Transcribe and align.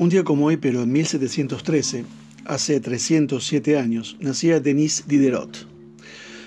Un 0.00 0.08
día 0.08 0.24
como 0.24 0.46
hoy, 0.46 0.56
pero 0.56 0.84
en 0.84 0.92
1713, 0.92 2.06
hace 2.46 2.80
307 2.80 3.76
años, 3.76 4.16
nacía 4.18 4.58
Denis 4.58 5.04
Diderot, 5.06 5.66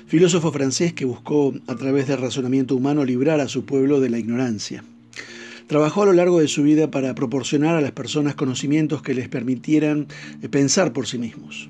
filósofo 0.07 0.51
francés 0.51 0.93
que 0.93 1.05
buscó, 1.05 1.53
a 1.67 1.75
través 1.75 2.07
del 2.07 2.17
razonamiento 2.17 2.75
humano, 2.75 3.05
librar 3.05 3.39
a 3.41 3.47
su 3.47 3.63
pueblo 3.63 3.99
de 3.99 4.09
la 4.09 4.17
ignorancia. 4.17 4.83
Trabajó 5.67 6.01
a 6.01 6.07
lo 6.07 6.13
largo 6.13 6.39
de 6.39 6.47
su 6.47 6.63
vida 6.63 6.89
para 6.89 7.13
proporcionar 7.13 7.75
a 7.75 7.81
las 7.81 7.91
personas 7.91 8.33
conocimientos 8.33 9.03
que 9.03 9.13
les 9.13 9.29
permitieran 9.29 10.07
eh, 10.41 10.49
pensar 10.49 10.91
por 10.91 11.05
sí 11.05 11.19
mismos. 11.19 11.69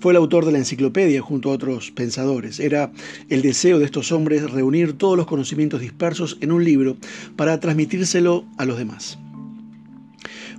Fue 0.00 0.12
el 0.12 0.18
autor 0.18 0.44
de 0.44 0.52
la 0.52 0.58
enciclopedia 0.58 1.22
junto 1.22 1.48
a 1.48 1.54
otros 1.54 1.90
pensadores. 1.90 2.60
Era 2.60 2.92
el 3.30 3.40
deseo 3.40 3.78
de 3.78 3.86
estos 3.86 4.12
hombres 4.12 4.50
reunir 4.50 4.92
todos 4.92 5.16
los 5.16 5.26
conocimientos 5.26 5.80
dispersos 5.80 6.36
en 6.42 6.52
un 6.52 6.64
libro 6.64 6.98
para 7.34 7.60
transmitírselo 7.60 8.44
a 8.58 8.66
los 8.66 8.76
demás. 8.76 9.18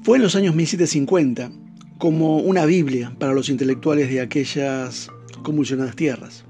Fue 0.01 0.15
en 0.17 0.23
los 0.23 0.35
años 0.35 0.55
1750 0.55 1.51
como 1.97 2.37
una 2.37 2.65
Biblia 2.65 3.13
para 3.19 3.33
los 3.33 3.49
intelectuales 3.49 4.09
de 4.09 4.21
aquellas 4.21 5.09
convulsionadas 5.43 5.95
tierras. 5.95 6.45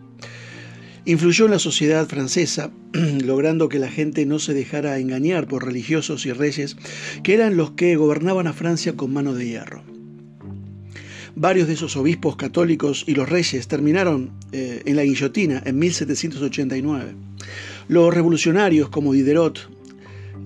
Influyó 1.05 1.45
en 1.45 1.51
la 1.51 1.59
sociedad 1.59 2.07
francesa, 2.07 2.69
logrando 3.25 3.67
que 3.67 3.79
la 3.79 3.89
gente 3.89 4.27
no 4.27 4.37
se 4.37 4.53
dejara 4.53 4.99
engañar 4.99 5.47
por 5.47 5.65
religiosos 5.65 6.27
y 6.27 6.31
reyes, 6.31 6.77
que 7.23 7.33
eran 7.33 7.57
los 7.57 7.71
que 7.71 7.95
gobernaban 7.95 8.45
a 8.45 8.53
Francia 8.53 8.93
con 8.93 9.11
mano 9.11 9.33
de 9.33 9.47
hierro. 9.47 9.83
Varios 11.35 11.67
de 11.67 11.73
esos 11.73 11.97
obispos 11.97 12.35
católicos 12.35 13.03
y 13.07 13.15
los 13.15 13.27
reyes 13.27 13.67
terminaron 13.67 14.31
eh, 14.51 14.83
en 14.85 14.95
la 14.95 15.03
guillotina 15.03 15.63
en 15.65 15.79
1789. 15.79 17.15
Los 17.87 18.13
revolucionarios 18.13 18.89
como 18.89 19.13
Diderot 19.13 19.78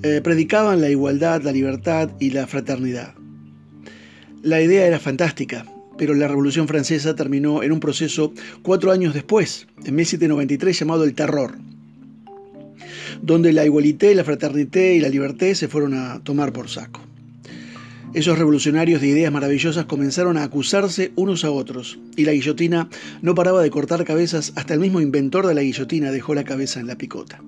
eh, 0.04 0.20
predicaban 0.22 0.82
la 0.82 0.90
igualdad, 0.90 1.42
la 1.44 1.54
libertad 1.54 2.09
y 2.20 2.32
la 2.32 2.46
fraternidad. 2.46 3.14
La 4.42 4.62
idea 4.62 4.86
era 4.86 5.00
fantástica, 5.00 5.66
pero 5.98 6.14
la 6.14 6.28
Revolución 6.28 6.68
Francesa 6.68 7.16
terminó 7.16 7.64
en 7.64 7.72
un 7.72 7.80
proceso 7.80 8.34
cuatro 8.64 8.92
años 8.92 9.14
después, 9.14 9.66
en 9.86 9.96
1793, 9.96 10.78
llamado 10.78 11.06
el 11.06 11.14
Terror, 11.14 11.56
donde 13.22 13.54
la 13.54 13.64
igualité, 13.64 14.14
la 14.14 14.26
fraternité 14.26 14.96
y 14.96 15.00
la 15.00 15.08
liberté 15.08 15.56
se 15.56 15.70
fueron 15.70 15.94
a 15.94 16.22
tomar 16.22 16.52
por 16.52 16.68
saco. 16.68 17.00
Esos 18.14 18.38
revolucionarios 18.38 19.00
de 19.00 19.08
ideas 19.08 19.31
maravillosas 19.31 19.86
comenzaron 19.86 20.36
a 20.36 20.44
acusarse 20.44 21.14
unos 21.16 21.46
a 21.46 21.52
otros, 21.52 21.98
y 22.18 22.26
la 22.26 22.34
guillotina 22.34 22.90
no 23.22 23.36
paraba 23.36 23.62
de 23.62 23.70
cortar 23.70 24.04
cabezas 24.04 24.52
hasta 24.58 24.74
el 24.74 24.81
mismo 24.81 25.00
inventor 25.00 25.48
de 25.48 25.54
la 25.54 25.62
guillotina 25.62 26.12
dejó 26.12 26.36
la 26.36 26.44
cabeza 26.44 26.81
en 26.81 26.88
la 26.88 26.98
picota. 26.98 27.42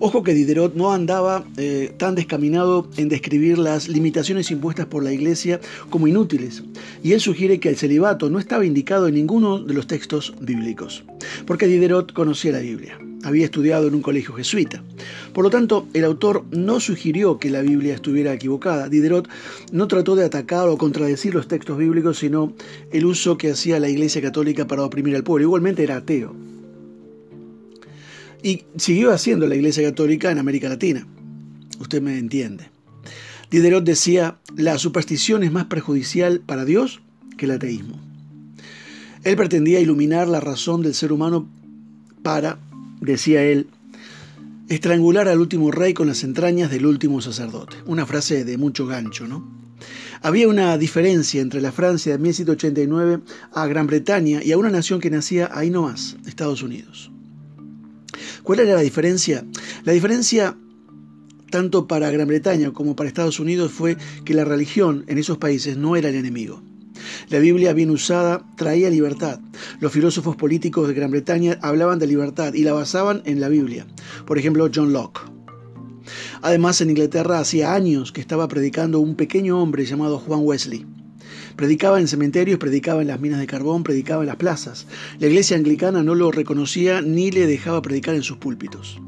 Ojo 0.00 0.22
que 0.22 0.32
Diderot 0.32 0.76
no 0.76 0.92
andaba 0.92 1.44
eh, 1.56 1.92
tan 1.96 2.14
descaminado 2.14 2.88
en 2.96 3.08
describir 3.08 3.58
las 3.58 3.88
limitaciones 3.88 4.48
impuestas 4.52 4.86
por 4.86 5.02
la 5.02 5.12
Iglesia 5.12 5.60
como 5.90 6.06
inútiles, 6.06 6.62
y 7.02 7.14
él 7.14 7.20
sugiere 7.20 7.58
que 7.58 7.68
el 7.68 7.76
celibato 7.76 8.30
no 8.30 8.38
estaba 8.38 8.64
indicado 8.64 9.08
en 9.08 9.14
ninguno 9.14 9.58
de 9.58 9.74
los 9.74 9.88
textos 9.88 10.34
bíblicos, 10.40 11.02
porque 11.46 11.66
Diderot 11.66 12.12
conocía 12.12 12.52
la 12.52 12.60
Biblia, 12.60 12.96
había 13.24 13.44
estudiado 13.44 13.88
en 13.88 13.96
un 13.96 14.02
colegio 14.02 14.34
jesuita. 14.34 14.84
Por 15.32 15.42
lo 15.42 15.50
tanto, 15.50 15.88
el 15.92 16.04
autor 16.04 16.44
no 16.52 16.78
sugirió 16.78 17.40
que 17.40 17.50
la 17.50 17.62
Biblia 17.62 17.94
estuviera 17.94 18.32
equivocada. 18.32 18.88
Diderot 18.88 19.28
no 19.72 19.88
trató 19.88 20.14
de 20.14 20.24
atacar 20.24 20.68
o 20.68 20.78
contradecir 20.78 21.34
los 21.34 21.48
textos 21.48 21.76
bíblicos, 21.76 22.18
sino 22.18 22.52
el 22.92 23.04
uso 23.04 23.36
que 23.36 23.50
hacía 23.50 23.80
la 23.80 23.88
Iglesia 23.88 24.22
Católica 24.22 24.64
para 24.68 24.84
oprimir 24.84 25.16
al 25.16 25.24
pueblo. 25.24 25.42
Igualmente 25.42 25.82
era 25.82 25.96
ateo 25.96 26.34
y 28.42 28.64
siguió 28.76 29.12
haciendo 29.12 29.46
la 29.46 29.56
Iglesia 29.56 29.82
Católica 29.82 30.30
en 30.30 30.38
América 30.38 30.68
Latina. 30.68 31.06
Usted 31.80 32.02
me 32.02 32.18
entiende. 32.18 32.70
Diderot 33.50 33.84
decía, 33.84 34.38
la 34.56 34.78
superstición 34.78 35.42
es 35.42 35.52
más 35.52 35.66
perjudicial 35.66 36.40
para 36.40 36.64
Dios 36.64 37.00
que 37.36 37.46
el 37.46 37.52
ateísmo. 37.52 38.00
Él 39.24 39.36
pretendía 39.36 39.80
iluminar 39.80 40.28
la 40.28 40.40
razón 40.40 40.82
del 40.82 40.94
ser 40.94 41.12
humano 41.12 41.48
para, 42.22 42.58
decía 43.00 43.42
él, 43.42 43.68
estrangular 44.68 45.28
al 45.28 45.40
último 45.40 45.70
rey 45.70 45.94
con 45.94 46.08
las 46.08 46.24
entrañas 46.24 46.70
del 46.70 46.86
último 46.86 47.20
sacerdote. 47.20 47.76
Una 47.86 48.06
frase 48.06 48.44
de 48.44 48.58
mucho 48.58 48.86
gancho, 48.86 49.26
¿no? 49.26 49.58
Había 50.20 50.48
una 50.48 50.76
diferencia 50.76 51.40
entre 51.40 51.60
la 51.60 51.72
Francia 51.72 52.12
de 52.12 52.18
1789 52.18 53.20
a 53.52 53.66
Gran 53.66 53.86
Bretaña 53.86 54.42
y 54.42 54.52
a 54.52 54.58
una 54.58 54.70
nación 54.70 55.00
que 55.00 55.10
nacía 55.10 55.48
ahí 55.52 55.70
nomás, 55.70 56.16
Estados 56.26 56.62
Unidos. 56.62 57.10
¿Cuál 58.48 58.60
era 58.60 58.76
la 58.76 58.80
diferencia? 58.80 59.44
La 59.84 59.92
diferencia 59.92 60.56
tanto 61.50 61.86
para 61.86 62.10
Gran 62.10 62.28
Bretaña 62.28 62.72
como 62.72 62.96
para 62.96 63.06
Estados 63.06 63.40
Unidos 63.40 63.72
fue 63.72 63.98
que 64.24 64.32
la 64.32 64.46
religión 64.46 65.04
en 65.06 65.18
esos 65.18 65.36
países 65.36 65.76
no 65.76 65.96
era 65.96 66.08
el 66.08 66.14
enemigo. 66.14 66.62
La 67.28 67.40
Biblia 67.40 67.74
bien 67.74 67.90
usada 67.90 68.42
traía 68.56 68.88
libertad. 68.88 69.38
Los 69.80 69.92
filósofos 69.92 70.34
políticos 70.34 70.88
de 70.88 70.94
Gran 70.94 71.10
Bretaña 71.10 71.58
hablaban 71.60 71.98
de 71.98 72.06
libertad 72.06 72.54
y 72.54 72.62
la 72.62 72.72
basaban 72.72 73.20
en 73.26 73.38
la 73.38 73.50
Biblia. 73.50 73.86
Por 74.24 74.38
ejemplo, 74.38 74.70
John 74.74 74.94
Locke. 74.94 75.20
Además, 76.40 76.80
en 76.80 76.88
Inglaterra 76.88 77.40
hacía 77.40 77.74
años 77.74 78.12
que 78.12 78.22
estaba 78.22 78.48
predicando 78.48 78.98
un 78.98 79.14
pequeño 79.14 79.60
hombre 79.60 79.84
llamado 79.84 80.18
Juan 80.18 80.40
Wesley. 80.42 80.86
Predicaba 81.58 81.98
en 81.98 82.06
cementerios, 82.06 82.60
predicaba 82.60 83.02
en 83.02 83.08
las 83.08 83.18
minas 83.18 83.40
de 83.40 83.48
carbón, 83.48 83.82
predicaba 83.82 84.22
en 84.22 84.28
las 84.28 84.36
plazas. 84.36 84.86
La 85.18 85.26
iglesia 85.26 85.56
anglicana 85.56 86.04
no 86.04 86.14
lo 86.14 86.30
reconocía 86.30 87.02
ni 87.02 87.32
le 87.32 87.48
dejaba 87.48 87.82
predicar 87.82 88.14
en 88.14 88.22
sus 88.22 88.36
púlpitos. 88.36 89.00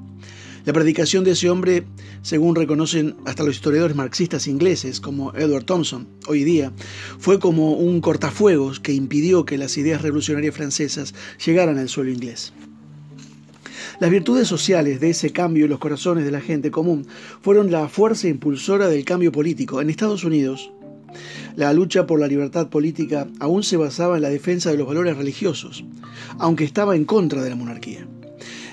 La 0.65 0.73
predicación 0.73 1.23
de 1.23 1.31
ese 1.31 1.49
hombre, 1.49 1.85
según 2.23 2.57
reconocen 2.57 3.15
hasta 3.25 3.45
los 3.45 3.55
historiadores 3.55 3.97
marxistas 3.97 4.49
ingleses 4.49 5.01
como 5.01 5.33
Edward 5.37 5.63
Thompson, 5.63 6.09
hoy 6.27 6.43
día, 6.43 6.73
fue 7.21 7.39
como 7.39 7.75
un 7.75 8.01
cortafuegos 8.01 8.81
que 8.81 8.95
impidió 8.95 9.45
que 9.45 9.57
las 9.57 9.79
ideas 9.79 10.03
revolucionarias 10.03 10.57
francesas 10.57 11.15
llegaran 11.47 11.79
al 11.79 11.89
suelo 11.89 12.11
inglés. 12.11 12.53
Las 14.01 14.11
virtudes 14.11 14.49
sociales 14.49 14.99
de 14.99 15.11
ese 15.11 15.31
cambio 15.31 15.67
en 15.67 15.71
los 15.71 15.79
corazones 15.79 16.25
de 16.25 16.33
la 16.33 16.41
gente 16.41 16.73
común 16.73 17.07
fueron 17.43 17.71
la 17.71 17.89
fuerza 17.89 18.27
impulsora 18.27 18.89
del 18.89 19.05
cambio 19.05 19.31
político. 19.31 19.81
En 19.81 19.89
Estados 19.89 20.25
Unidos, 20.25 20.73
la 21.61 21.75
lucha 21.75 22.07
por 22.07 22.19
la 22.19 22.27
libertad 22.27 22.71
política 22.71 23.29
aún 23.39 23.63
se 23.63 23.77
basaba 23.77 24.17
en 24.17 24.23
la 24.23 24.31
defensa 24.31 24.71
de 24.71 24.79
los 24.79 24.87
valores 24.87 25.19
religiosos, 25.19 25.85
aunque 26.39 26.65
estaba 26.65 26.97
en 26.97 27.05
contra 27.05 27.43
de 27.43 27.51
la 27.51 27.57
monarquía. 27.57 28.07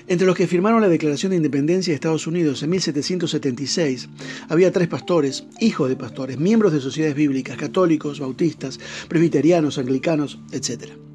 Entre 0.07 0.25
los 0.25 0.37
que 0.37 0.47
firmaron 0.47 0.79
la 0.79 0.87
Declaración 0.87 1.31
de 1.31 1.35
Independencia 1.35 1.91
de 1.91 1.95
Estados 1.95 2.27
Unidos 2.27 2.63
en 2.63 2.69
1776 2.69 4.07
había 4.47 4.71
tres 4.71 4.87
pastores, 4.87 5.45
hijos 5.59 5.89
de 5.89 5.97
pastores, 5.97 6.39
miembros 6.39 6.71
de 6.71 6.79
sociedades 6.79 7.17
bíblicas, 7.17 7.57
católicos, 7.57 8.21
bautistas, 8.21 8.79
presbiterianos, 9.09 9.77
anglicanos, 9.77 10.39
etc. 10.53 11.06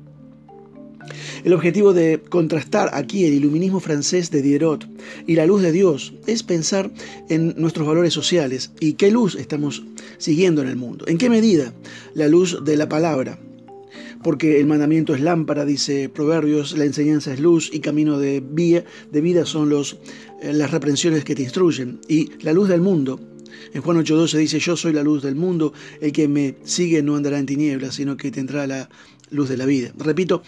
El 1.45 1.55
objetivo 1.55 1.93
de 1.93 2.21
contrastar 2.29 2.91
aquí 2.93 3.25
el 3.25 3.35
iluminismo 3.35 3.81
francés 3.81 4.31
de 4.31 4.43
Diderot 4.43 4.87
y 5.27 5.35
la 5.35 5.45
luz 5.45 5.61
de 5.61 5.73
Dios 5.73 6.15
es 6.29 6.45
pensar 6.45 6.93
en 7.29 7.55
nuestros 7.57 7.87
valores 7.87 8.15
sociales 8.15 8.71
y 8.79 8.93
qué 8.93 9.11
luz 9.11 9.35
estamos 9.35 9.83
siguiendo 10.19 10.63
en 10.63 10.69
el 10.69 10.77
mundo. 10.77 11.05
¿En 11.09 11.19
qué 11.19 11.29
medida 11.29 11.73
la 12.15 12.29
luz 12.29 12.65
de 12.65 12.77
la 12.77 12.89
palabra? 12.89 13.41
Porque 14.23 14.61
el 14.61 14.67
mandamiento 14.67 15.17
es 15.17 15.21
lámpara, 15.21 15.65
dice 15.65 16.09
Proverbios, 16.09 16.79
la 16.79 16.85
enseñanza 16.85 17.33
es 17.33 17.41
luz 17.41 17.71
y 17.73 17.81
camino 17.81 18.21
de 18.21 18.41
vida, 18.41 18.85
de 19.11 19.21
vida 19.21 19.45
son 19.45 19.69
los, 19.69 19.99
eh, 20.43 20.53
las 20.53 20.71
reprensiones 20.71 21.25
que 21.25 21.35
te 21.35 21.43
instruyen. 21.43 21.99
Y 22.07 22.31
la 22.43 22.53
luz 22.53 22.69
del 22.69 22.81
mundo, 22.81 23.19
en 23.75 23.83
Juan 23.83 23.97
8:12 23.97 24.39
dice, 24.39 24.61
yo 24.61 24.77
soy 24.77 24.93
la 24.93 25.03
luz 25.03 25.25
del 25.25 25.35
mundo, 25.35 25.73
el 26.01 26.13
que 26.13 26.29
me 26.29 26.55
sigue 26.63 27.03
no 27.03 27.17
andará 27.17 27.41
en 27.41 27.47
tinieblas, 27.47 27.97
sino 27.97 28.17
que 28.17 28.31
tendrá 28.31 28.69
la 28.69 28.89
luz 29.31 29.49
de 29.49 29.57
la 29.57 29.67
vida. 29.67 29.93
Repito, 29.99 30.45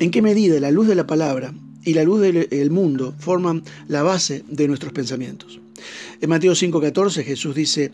¿En 0.00 0.10
qué 0.10 0.22
medida 0.22 0.58
la 0.58 0.72
luz 0.72 0.88
de 0.88 0.96
la 0.96 1.06
palabra 1.06 1.54
y 1.84 1.94
la 1.94 2.02
luz 2.02 2.20
del 2.20 2.70
mundo 2.72 3.14
forman 3.16 3.62
la 3.86 4.02
base 4.02 4.42
de 4.48 4.66
nuestros 4.66 4.92
pensamientos? 4.92 5.60
En 6.20 6.30
Mateo 6.30 6.52
5:14 6.54 7.22
Jesús 7.22 7.54
dice 7.54 7.92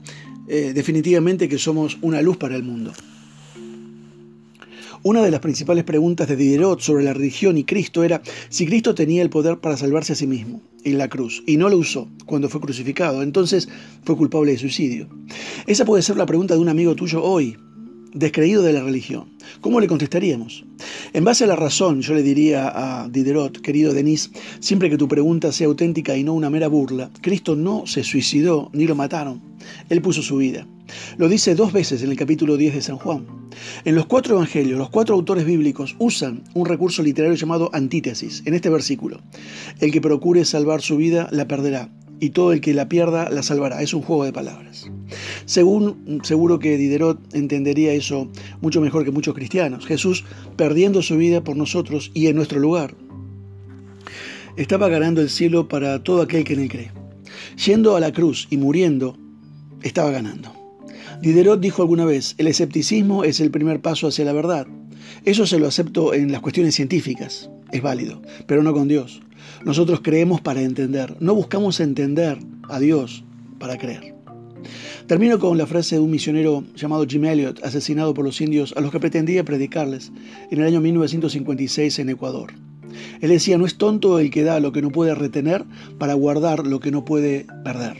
eh, 0.48 0.72
definitivamente 0.74 1.46
que 1.46 1.58
somos 1.58 1.98
una 2.00 2.22
luz 2.22 2.38
para 2.38 2.56
el 2.56 2.62
mundo. 2.62 2.92
Una 5.02 5.22
de 5.22 5.30
las 5.30 5.40
principales 5.40 5.84
preguntas 5.84 6.26
de 6.26 6.36
Diderot 6.36 6.80
sobre 6.80 7.04
la 7.04 7.12
religión 7.12 7.58
y 7.58 7.64
Cristo 7.64 8.02
era 8.02 8.22
si 8.48 8.64
Cristo 8.64 8.94
tenía 8.94 9.20
el 9.20 9.28
poder 9.28 9.58
para 9.58 9.76
salvarse 9.76 10.14
a 10.14 10.16
sí 10.16 10.26
mismo 10.26 10.62
en 10.84 10.96
la 10.96 11.08
cruz 11.08 11.42
y 11.46 11.58
no 11.58 11.68
lo 11.68 11.76
usó 11.76 12.08
cuando 12.24 12.48
fue 12.48 12.62
crucificado, 12.62 13.22
entonces 13.22 13.68
fue 14.04 14.16
culpable 14.16 14.52
de 14.52 14.58
suicidio. 14.58 15.06
Esa 15.66 15.84
puede 15.84 16.02
ser 16.02 16.16
la 16.16 16.26
pregunta 16.26 16.54
de 16.54 16.60
un 16.60 16.70
amigo 16.70 16.94
tuyo 16.94 17.22
hoy, 17.22 17.58
descreído 18.14 18.62
de 18.62 18.72
la 18.72 18.82
religión. 18.82 19.28
¿Cómo 19.60 19.80
le 19.80 19.86
contestaríamos? 19.86 20.64
En 21.12 21.24
base 21.24 21.42
a 21.42 21.48
la 21.48 21.56
razón, 21.56 22.02
yo 22.02 22.14
le 22.14 22.22
diría 22.22 22.70
a 22.72 23.08
Diderot, 23.08 23.60
querido 23.60 23.92
Denis, 23.92 24.30
siempre 24.60 24.88
que 24.88 24.96
tu 24.96 25.08
pregunta 25.08 25.50
sea 25.50 25.66
auténtica 25.66 26.16
y 26.16 26.22
no 26.22 26.34
una 26.34 26.50
mera 26.50 26.68
burla, 26.68 27.10
Cristo 27.20 27.56
no 27.56 27.84
se 27.86 28.04
suicidó 28.04 28.70
ni 28.72 28.86
lo 28.86 28.94
mataron. 28.94 29.40
Él 29.88 30.02
puso 30.02 30.22
su 30.22 30.36
vida. 30.36 30.68
Lo 31.18 31.28
dice 31.28 31.56
dos 31.56 31.72
veces 31.72 32.02
en 32.02 32.10
el 32.10 32.16
capítulo 32.16 32.56
10 32.56 32.74
de 32.74 32.82
San 32.82 32.96
Juan. 32.96 33.26
En 33.84 33.96
los 33.96 34.06
cuatro 34.06 34.36
evangelios, 34.36 34.78
los 34.78 34.90
cuatro 34.90 35.16
autores 35.16 35.44
bíblicos 35.44 35.96
usan 35.98 36.44
un 36.54 36.66
recurso 36.66 37.02
literario 37.02 37.36
llamado 37.36 37.70
antítesis 37.72 38.42
en 38.46 38.54
este 38.54 38.70
versículo. 38.70 39.20
El 39.80 39.90
que 39.90 40.00
procure 40.00 40.44
salvar 40.44 40.80
su 40.80 40.96
vida 40.96 41.28
la 41.32 41.48
perderá, 41.48 41.90
y 42.20 42.30
todo 42.30 42.52
el 42.52 42.60
que 42.60 42.74
la 42.74 42.88
pierda 42.88 43.30
la 43.30 43.42
salvará. 43.42 43.82
Es 43.82 43.94
un 43.94 44.02
juego 44.02 44.24
de 44.24 44.32
palabras. 44.32 44.90
Según, 45.46 46.20
seguro 46.22 46.58
que 46.58 46.76
Diderot 46.76 47.18
entendería 47.34 47.92
eso 47.92 48.28
mucho 48.60 48.80
mejor 48.80 49.04
que 49.04 49.10
muchos 49.10 49.34
cristianos. 49.34 49.86
Jesús 49.86 50.24
perdiendo 50.56 51.02
su 51.02 51.16
vida 51.16 51.42
por 51.42 51.56
nosotros 51.56 52.10
y 52.14 52.28
en 52.28 52.36
nuestro 52.36 52.60
lugar. 52.60 52.94
Estaba 54.56 54.88
ganando 54.88 55.20
el 55.20 55.30
cielo 55.30 55.68
para 55.68 56.02
todo 56.02 56.22
aquel 56.22 56.44
que 56.44 56.54
en 56.54 56.60
él 56.60 56.68
cree. 56.68 56.92
Yendo 57.64 57.96
a 57.96 58.00
la 58.00 58.12
cruz 58.12 58.46
y 58.50 58.56
muriendo, 58.56 59.16
estaba 59.82 60.10
ganando. 60.10 60.52
Diderot 61.22 61.60
dijo 61.60 61.82
alguna 61.82 62.04
vez, 62.04 62.34
el 62.38 62.46
escepticismo 62.46 63.24
es 63.24 63.40
el 63.40 63.50
primer 63.50 63.80
paso 63.80 64.08
hacia 64.08 64.24
la 64.24 64.32
verdad. 64.32 64.66
Eso 65.24 65.46
se 65.46 65.58
lo 65.58 65.66
acepto 65.66 66.14
en 66.14 66.32
las 66.32 66.40
cuestiones 66.40 66.74
científicas, 66.74 67.50
es 67.72 67.82
válido, 67.82 68.20
pero 68.46 68.62
no 68.62 68.72
con 68.72 68.88
Dios. 68.88 69.20
Nosotros 69.64 70.00
creemos 70.02 70.40
para 70.40 70.62
entender, 70.62 71.16
no 71.20 71.34
buscamos 71.34 71.80
entender 71.80 72.38
a 72.68 72.78
Dios 72.78 73.24
para 73.58 73.78
creer. 73.78 74.14
Termino 75.06 75.38
con 75.38 75.58
la 75.58 75.66
frase 75.66 75.96
de 75.96 76.02
un 76.02 76.10
misionero 76.10 76.64
llamado 76.76 77.04
Jim 77.06 77.24
Elliot, 77.24 77.64
asesinado 77.64 78.14
por 78.14 78.24
los 78.24 78.40
indios 78.40 78.74
a 78.76 78.80
los 78.80 78.92
que 78.92 79.00
pretendía 79.00 79.44
predicarles 79.44 80.12
en 80.50 80.60
el 80.60 80.66
año 80.66 80.80
1956 80.80 81.98
en 81.98 82.10
Ecuador. 82.10 82.52
Él 83.20 83.30
decía, 83.30 83.58
no 83.58 83.66
es 83.66 83.76
tonto 83.76 84.18
el 84.18 84.30
que 84.30 84.44
da 84.44 84.60
lo 84.60 84.72
que 84.72 84.82
no 84.82 84.90
puede 84.90 85.14
retener 85.14 85.64
para 85.98 86.14
guardar 86.14 86.66
lo 86.66 86.80
que 86.80 86.90
no 86.90 87.04
puede 87.04 87.46
perder. 87.64 87.96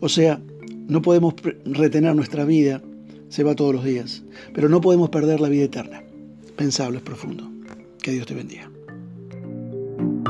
O 0.00 0.08
sea, 0.08 0.40
no 0.88 1.02
podemos 1.02 1.34
retener 1.64 2.14
nuestra 2.14 2.44
vida, 2.44 2.82
se 3.28 3.44
va 3.44 3.54
todos 3.54 3.74
los 3.74 3.84
días, 3.84 4.22
pero 4.54 4.68
no 4.68 4.80
podemos 4.80 5.10
perder 5.10 5.40
la 5.40 5.48
vida 5.48 5.64
eterna. 5.64 6.02
Pensable, 6.56 6.98
es 6.98 7.04
profundo. 7.04 7.50
Que 8.02 8.12
Dios 8.12 8.26
te 8.26 8.34
bendiga. 8.34 8.70
thank 10.00 10.28
you 10.28 10.29